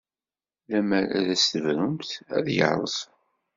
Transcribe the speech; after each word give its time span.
Lemmer 0.71 1.05
ad 1.17 1.25
as-tebrumt, 1.33 2.09
ad 2.37 2.45
yerẓ. 2.55 2.97